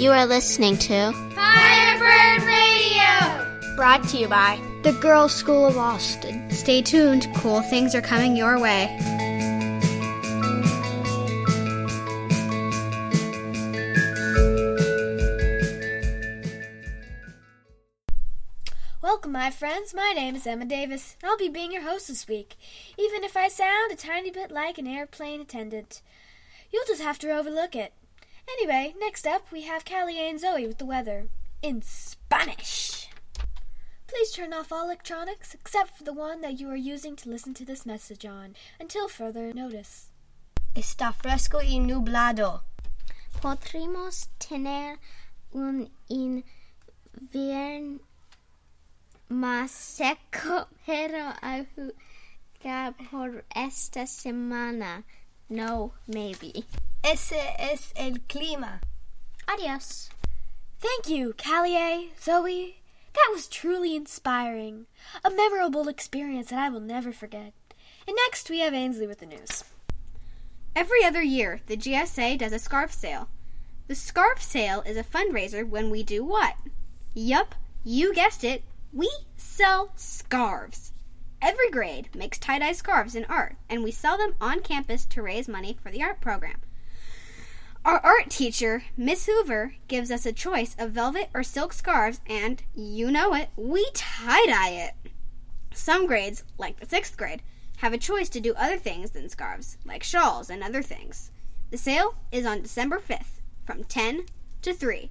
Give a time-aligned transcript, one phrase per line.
[0.00, 3.76] You are listening to Firebird Radio.
[3.76, 6.50] Brought to you by the Girls School of Austin.
[6.50, 8.88] Stay tuned, cool things are coming your way.
[19.12, 19.92] Welcome, my friends.
[19.92, 22.54] My name is Emma Davis, and I'll be being your host this week,
[22.96, 26.00] even if I sound a tiny bit like an airplane attendant.
[26.72, 27.92] You'll just have to overlook it.
[28.48, 31.26] Anyway, next up we have Callie and Zoe with the weather
[31.60, 33.08] in Spanish.
[34.06, 37.52] Please turn off all electronics except for the one that you are using to listen
[37.54, 40.12] to this message on until further notice.
[40.76, 42.60] Está fresco y nublado.
[43.42, 44.98] Podríamos tener
[45.52, 47.98] un invierno
[49.30, 55.04] más seco, pero a juzgar por esta semana.
[55.48, 56.64] No, maybe.
[57.02, 58.80] Ese es el clima.
[59.48, 60.10] Adios.
[60.80, 62.76] Thank you, Callie, Zoe.
[63.14, 64.86] That was truly inspiring.
[65.24, 67.52] A memorable experience that I will never forget.
[68.06, 69.64] And next we have Ainsley with the news.
[70.76, 73.28] Every other year, the GSA does a scarf sale.
[73.88, 76.54] The scarf sale is a fundraiser when we do what?
[77.12, 78.62] Yup, you guessed it.
[78.92, 80.92] We sell scarves.
[81.40, 85.22] Every grade makes tie dye scarves in art, and we sell them on campus to
[85.22, 86.60] raise money for the art program.
[87.84, 92.62] Our art teacher, Miss Hoover, gives us a choice of velvet or silk scarves, and
[92.74, 95.12] you know it, we tie dye it.
[95.72, 97.42] Some grades, like the sixth grade,
[97.76, 101.30] have a choice to do other things than scarves, like shawls and other things.
[101.70, 104.26] The sale is on December 5th from 10
[104.62, 105.10] to 3.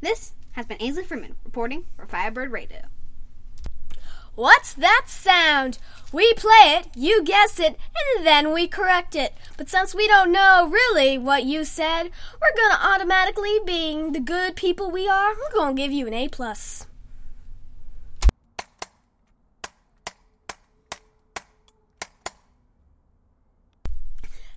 [0.00, 2.80] This has been Ainsley Freeman reporting for Firebird Radio.
[4.34, 5.78] What's that sound?
[6.10, 7.78] We play it, you guess it,
[8.16, 9.34] and then we correct it.
[9.58, 12.04] But since we don't know really what you said,
[12.40, 16.28] we're gonna automatically, being the good people we are, we're gonna give you an A
[16.28, 16.86] plus.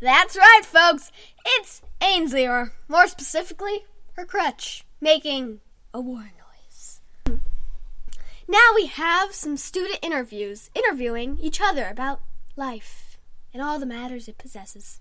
[0.00, 1.12] That's right, folks.
[1.44, 5.60] It's Ainsley, or more specifically, her crutch, making
[5.92, 6.37] a war noise.
[8.50, 12.22] Now we have some student interviews, interviewing each other about
[12.56, 13.18] life
[13.52, 15.00] and all the matters it possesses.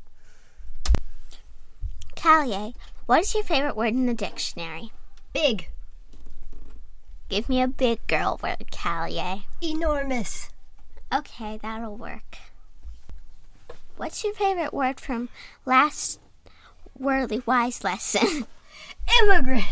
[2.22, 2.76] Callie,
[3.06, 4.92] what is your favorite word in the dictionary?
[5.32, 5.70] Big.
[7.30, 9.46] Give me a big girl word, Callie.
[9.64, 10.50] Enormous.
[11.14, 12.38] Okay, that'll work.
[13.96, 15.30] What's your favorite word from
[15.66, 16.20] last
[17.00, 18.46] Worldly Wise lesson?
[19.24, 19.66] Immigrant.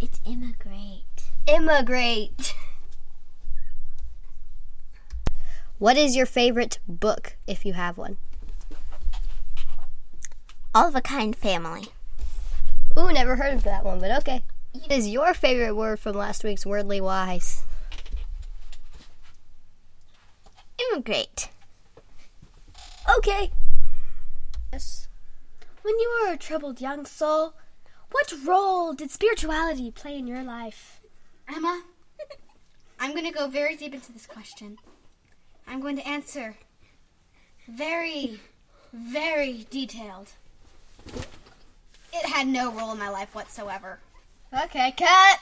[0.00, 1.24] It's immigrate.
[1.46, 2.54] Immigrate.
[5.78, 8.16] What is your favorite book, if you have one?
[10.74, 11.88] All of a kind family.
[12.98, 14.42] Ooh, never heard of that one, but okay.
[14.72, 17.64] What is your favorite word from last week's Wordly Wise?
[20.92, 21.50] Immigrate.
[23.18, 23.50] Okay.
[24.72, 25.08] Yes.
[25.82, 27.52] When you were a troubled young soul,
[28.10, 31.00] what role did spirituality play in your life?
[31.46, 31.82] Emma,
[32.98, 34.78] I'm going to go very deep into this question.
[35.66, 36.54] I'm going to answer
[37.68, 38.40] very,
[38.92, 40.28] very detailed.
[42.12, 43.98] It had no role in my life whatsoever.
[44.64, 45.40] Okay, cut.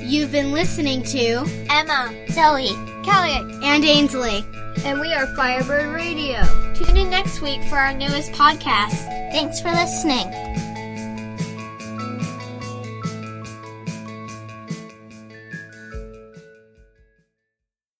[0.00, 2.68] You've been listening to Emma, Zoe,
[3.04, 4.44] Callie, and Ainsley.
[4.84, 6.42] And we are Firebird Radio.
[6.74, 9.08] tune in next week for our newest podcast.
[9.32, 10.71] thanks for listening.